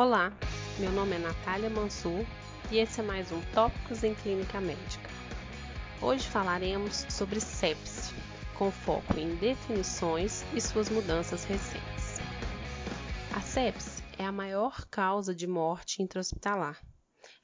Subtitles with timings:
[0.00, 0.32] Olá,
[0.78, 2.24] meu nome é Natália Mansur
[2.70, 5.10] e esse é mais um Tópicos em Clínica Médica.
[6.00, 8.10] Hoje falaremos sobre sepse,
[8.56, 12.18] com foco em definições e suas mudanças recentes.
[13.36, 16.80] A sepse é a maior causa de morte intra-hospitalar.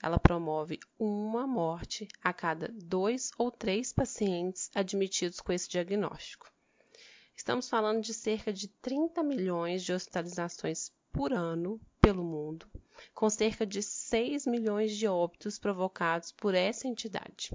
[0.02, 6.51] Ela promove uma morte a cada dois ou três pacientes admitidos com esse diagnóstico.
[7.37, 12.66] Estamos falando de cerca de 30 milhões de hospitalizações por ano pelo mundo,
[13.15, 17.51] com cerca de 6 milhões de óbitos provocados por essa entidade.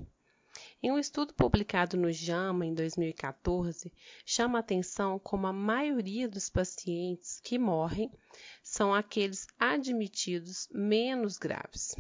[0.81, 3.93] Em um estudo publicado no JAMA em 2014,
[4.25, 8.11] chama a atenção como a maioria dos pacientes que morrem
[8.63, 11.95] são aqueles admitidos menos graves.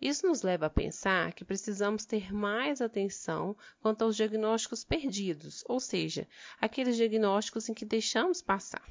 [0.00, 5.80] Isso nos leva a pensar que precisamos ter mais atenção quanto aos diagnósticos perdidos, ou
[5.80, 6.28] seja,
[6.60, 8.86] aqueles diagnósticos em que deixamos passar.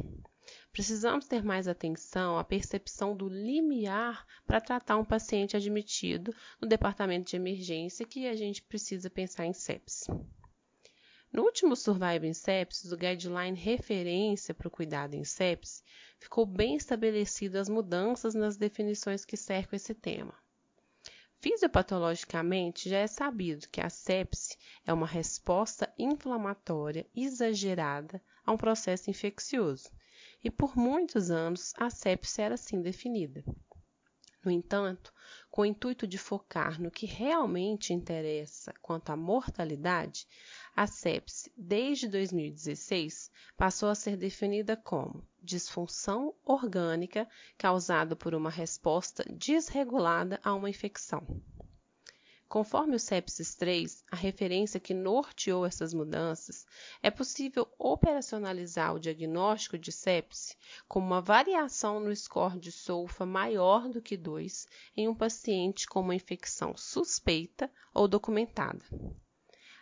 [0.72, 7.30] Precisamos ter mais atenção à percepção do limiar para tratar um paciente admitido no departamento
[7.30, 10.08] de emergência que a gente precisa pensar em sepsis.
[11.32, 15.84] No último Surviving Sepsis, o guideline referência para o cuidado em sepsis,
[16.20, 20.34] ficou bem estabelecido as mudanças nas definições que cercam esse tema.
[21.40, 29.10] Fisiopatologicamente, já é sabido que a sepse é uma resposta inflamatória exagerada a um processo
[29.10, 29.90] infeccioso,
[30.44, 33.44] e por muitos anos a sepse era assim definida.
[34.44, 35.14] No entanto,
[35.52, 40.28] com o intuito de focar no que realmente interessa quanto à mortalidade,
[40.76, 49.24] a sepse, desde 2016, passou a ser definida como disfunção orgânica causada por uma resposta
[49.30, 51.24] desregulada a uma infecção.
[52.52, 56.66] Conforme o Sepsis 3, a referência que norteou essas mudanças,
[57.02, 63.88] é possível operacionalizar o diagnóstico de sepse como uma variação no score de SOFA maior
[63.88, 64.68] do que 2
[64.98, 68.84] em um paciente com uma infecção suspeita ou documentada.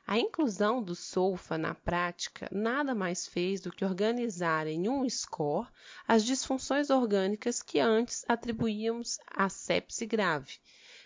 [0.05, 5.67] A inclusão do SOFA na prática nada mais fez do que organizar em um score
[6.07, 10.59] as disfunções orgânicas que antes atribuíamos à sepse grave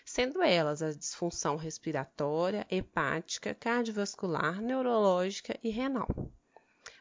[0.04, 6.08] sendo elas a disfunção respiratória, hepática, cardiovascular, neurológica e renal.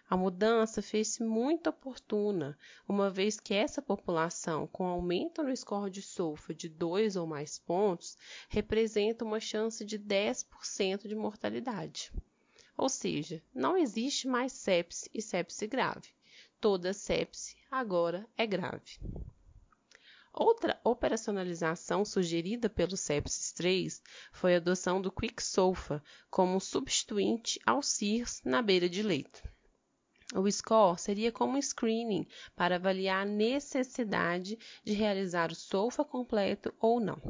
[0.10, 6.02] A mudança fez-se muito oportuna, uma vez que essa população, com aumento no score de
[6.02, 12.12] SOFA de 2 ou mais pontos, representa uma chance de 10% de mortalidade.
[12.78, 16.10] Ou seja, não existe mais sepse e sepse grave.
[16.60, 19.00] Toda sepse agora é grave.
[20.36, 24.02] Outra operacionalização sugerida pelo Sepsis 3
[24.32, 29.44] foi a adoção do QuickSOFA como substituinte ao CIRS na beira de leito.
[30.36, 36.74] O score seria como um screening para avaliar a necessidade de realizar o SOFA completo
[36.80, 37.22] ou não.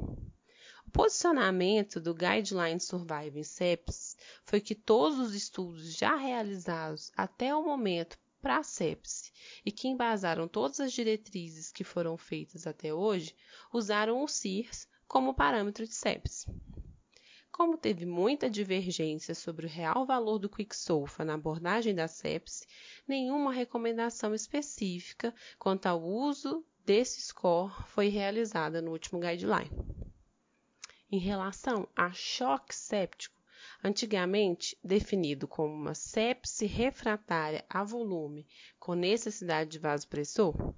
[0.88, 4.16] O posicionamento do Guideline Surviving Sepsis
[4.46, 9.32] foi que todos os estudos já realizados até o momento para a sepse
[9.66, 13.34] e que embasaram todas as diretrizes que foram feitas até hoje,
[13.72, 16.46] usaram o CIRS como parâmetro de sepse.
[17.50, 22.68] Como teve muita divergência sobre o real valor do Quicksilver na abordagem da sepse,
[23.08, 29.72] nenhuma recomendação específica quanto ao uso desse score foi realizada no último guideline.
[31.10, 33.42] Em relação a choque séptico,
[33.84, 38.48] antigamente definido como uma sepse refratária a volume
[38.80, 40.74] com necessidade de vasopressor,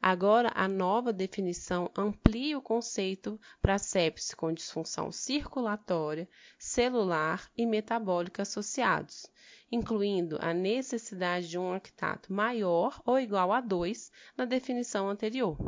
[0.00, 6.28] agora a nova definição amplia o conceito para sepse com disfunção circulatória,
[6.58, 9.26] celular e metabólica associados,
[9.70, 15.58] incluindo a necessidade de um lactato maior ou igual a 2 na definição anterior.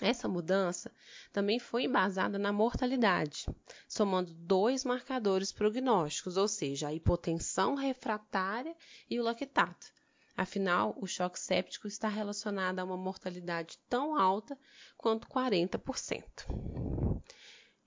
[0.00, 0.90] Essa mudança
[1.32, 3.46] também foi embasada na mortalidade,
[3.86, 8.74] somando dois marcadores prognósticos, ou seja, a hipotensão refratária
[9.08, 9.92] e o lactato.
[10.36, 14.58] Afinal, o choque séptico está relacionado a uma mortalidade tão alta
[14.96, 16.46] quanto 40%.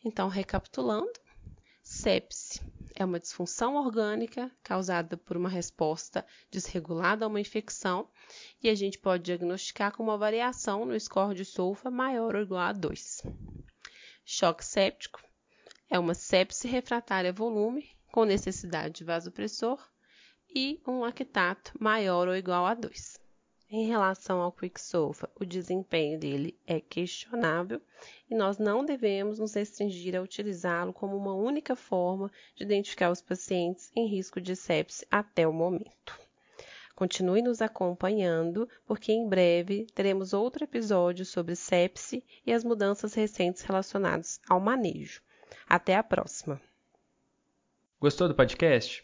[0.05, 1.11] Então, recapitulando,
[1.81, 2.61] sepse
[2.95, 8.09] é uma disfunção orgânica causada por uma resposta desregulada a uma infecção
[8.61, 12.61] e a gente pode diagnosticar com uma variação no score de sulfa maior ou igual
[12.61, 13.23] a 2.
[14.25, 15.21] Choque séptico
[15.89, 19.79] é uma sepse refratária a volume com necessidade de vasopressor
[20.55, 23.22] e um lactato maior ou igual a 2.
[23.75, 27.81] Em relação ao Quicksilver, o desempenho dele é questionável
[28.29, 33.19] e nós não devemos nos restringir a utilizá-lo como uma única forma de identificar os
[33.19, 36.15] pacientes em risco de sepse até o momento.
[36.93, 43.63] Continue nos acompanhando, porque em breve teremos outro episódio sobre sepse e as mudanças recentes
[43.63, 45.19] relacionadas ao manejo.
[45.67, 46.61] Até a próxima!
[47.99, 49.03] Gostou do podcast?